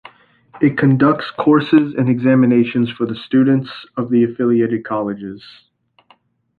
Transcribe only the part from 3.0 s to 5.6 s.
the students of the affiliated colleges.